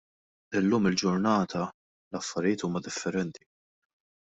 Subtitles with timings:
[0.59, 1.61] Illum il-ġurnata
[2.11, 3.47] l-affarijiet huma differenti.